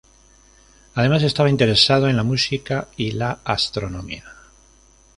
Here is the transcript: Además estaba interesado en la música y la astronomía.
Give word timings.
Además 0.95 1.21
estaba 1.21 1.51
interesado 1.51 2.09
en 2.09 2.15
la 2.15 2.23
música 2.23 2.87
y 2.97 3.11
la 3.11 3.39
astronomía. 3.43 4.23